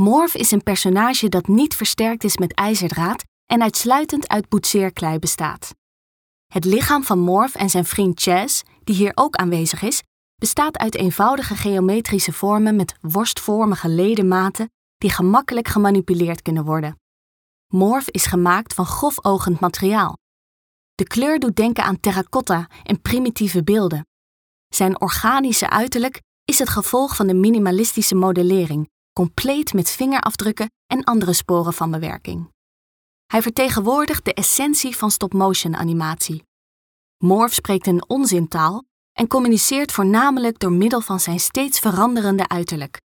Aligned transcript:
Morph 0.00 0.34
is 0.34 0.50
een 0.50 0.62
personage 0.62 1.28
dat 1.28 1.46
niet 1.46 1.74
versterkt 1.76 2.24
is 2.24 2.36
met 2.36 2.54
ijzerdraad 2.54 3.24
en 3.46 3.62
uitsluitend 3.62 4.28
uit 4.28 4.48
boetseerklei 4.48 5.18
bestaat. 5.18 5.74
Het 6.46 6.64
lichaam 6.64 7.04
van 7.04 7.18
Morph 7.18 7.54
en 7.54 7.70
zijn 7.70 7.84
vriend 7.84 8.20
Chaz, 8.20 8.62
die 8.84 8.94
hier 8.94 9.12
ook 9.14 9.36
aanwezig 9.36 9.82
is, 9.82 10.02
bestaat 10.36 10.78
uit 10.78 10.94
eenvoudige 10.94 11.56
geometrische 11.56 12.32
vormen 12.32 12.76
met 12.76 12.94
worstvormige 13.00 13.88
ledematen 13.88 14.70
die 14.96 15.10
gemakkelijk 15.10 15.68
gemanipuleerd 15.68 16.42
kunnen 16.42 16.64
worden. 16.64 17.00
Morph 17.66 18.08
is 18.08 18.26
gemaakt 18.26 18.74
van 18.74 18.86
grofogend 18.86 19.60
materiaal. 19.60 20.16
De 20.94 21.04
kleur 21.04 21.38
doet 21.38 21.56
denken 21.56 21.84
aan 21.84 22.00
terracotta 22.00 22.68
en 22.82 23.00
primitieve 23.00 23.64
beelden. 23.64 24.06
Zijn 24.68 25.00
organische 25.00 25.70
uiterlijk 25.70 26.22
is 26.44 26.58
het 26.58 26.68
gevolg 26.68 27.16
van 27.16 27.26
de 27.26 27.34
minimalistische 27.34 28.14
modellering, 28.14 28.92
compleet 29.14 29.72
met 29.72 29.90
vingerafdrukken 29.90 30.70
en 30.86 31.04
andere 31.04 31.32
sporen 31.32 31.72
van 31.72 31.90
bewerking. 31.90 32.52
Hij 33.26 33.42
vertegenwoordigt 33.42 34.24
de 34.24 34.34
essentie 34.34 34.96
van 34.96 35.10
stop-motion 35.10 35.76
animatie. 35.76 36.42
Morph 37.18 37.54
spreekt 37.54 37.86
een 37.86 38.08
onzintaal 38.08 38.84
en 39.12 39.26
communiceert 39.26 39.92
voornamelijk 39.92 40.58
door 40.58 40.72
middel 40.72 41.00
van 41.00 41.20
zijn 41.20 41.40
steeds 41.40 41.78
veranderende 41.78 42.48
uiterlijk. 42.48 43.00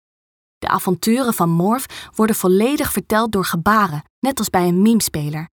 De 0.58 0.68
avonturen 0.68 1.34
van 1.34 1.50
Morph 1.50 2.10
worden 2.16 2.36
volledig 2.36 2.92
verteld 2.92 3.32
door 3.32 3.46
gebaren, 3.46 4.04
net 4.20 4.40
als 4.40 4.50
bij 4.50 4.68
een 4.68 4.82
memespeler. 4.82 5.50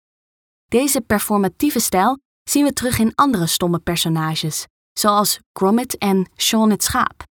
Deze 0.66 1.02
performatieve 1.02 1.80
stijl 1.80 2.20
zien 2.44 2.64
we 2.64 2.74
terug 2.74 3.00
in 3.00 3.16
andere 3.16 3.48
stomme 3.48 3.80
personages, 3.80 4.66
zoals 4.94 5.40
Gromit 5.54 5.98
en 5.98 6.30
Sean 6.36 6.70
het 6.70 6.84
Schaap. 6.84 7.24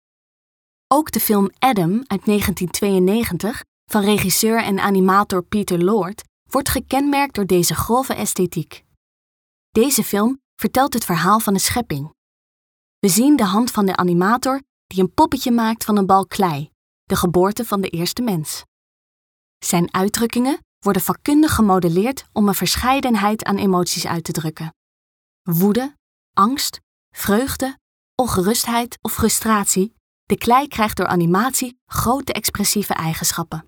Ook 0.93 1.11
de 1.11 1.21
film 1.21 1.51
Adam 1.59 1.93
uit 2.07 2.25
1992 2.25 3.65
van 3.91 4.05
regisseur 4.05 4.63
en 4.63 4.81
animator 4.81 5.43
Peter 5.43 5.85
Lord 5.85 6.23
wordt 6.49 6.69
gekenmerkt 6.69 7.35
door 7.35 7.47
deze 7.47 7.75
grove 7.75 8.15
esthetiek. 8.15 8.85
Deze 9.71 10.05
film 10.05 10.41
vertelt 10.57 10.93
het 10.93 11.05
verhaal 11.05 11.41
van 11.41 11.53
de 11.53 11.59
schepping. 11.59 12.15
We 12.99 13.09
zien 13.09 13.37
de 13.37 13.45
hand 13.45 13.71
van 13.71 13.87
de 13.87 13.97
animator 13.97 14.63
die 14.87 15.01
een 15.01 15.15
poppetje 15.15 15.51
maakt 15.51 15.85
van 15.85 15.97
een 15.97 16.07
bal 16.07 16.27
klei, 16.27 16.71
de 17.05 17.17
geboorte 17.17 17.65
van 17.65 17.81
de 17.81 17.89
eerste 17.89 18.23
mens. 18.23 18.65
Zijn 19.59 19.95
uitdrukkingen 19.95 20.59
worden 20.79 21.03
vakkundig 21.03 21.55
gemodelleerd 21.55 22.25
om 22.33 22.49
een 22.49 22.55
verscheidenheid 22.55 23.45
aan 23.45 23.57
emoties 23.57 24.07
uit 24.07 24.25
te 24.25 24.33
drukken. 24.33 24.75
Woede, 25.43 25.97
angst, 26.33 26.81
vreugde, 27.15 27.79
ongerustheid 28.15 28.99
of 29.01 29.13
frustratie, 29.13 29.99
de 30.31 30.39
klei 30.39 30.69
krijgt 30.69 30.97
door 30.97 31.07
animatie 31.07 31.79
grote 31.87 32.33
expressieve 32.33 32.95
eigenschappen. 32.95 33.65